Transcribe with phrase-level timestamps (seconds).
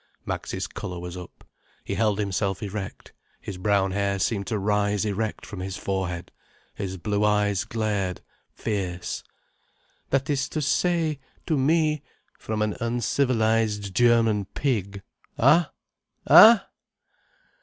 [0.25, 1.43] Max's colour was up,
[1.83, 6.31] he held himself erect, his brown hair seemed to rise erect from his forehead,
[6.73, 9.23] his blue eyes glared fierce.
[10.09, 12.01] "That is to say, to me,
[12.39, 15.03] from an uncivilized German pig,
[15.37, 15.71] ah?
[16.27, 16.65] ah?"